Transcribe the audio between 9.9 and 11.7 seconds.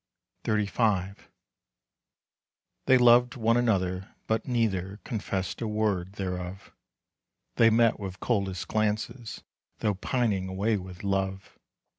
pining away with love.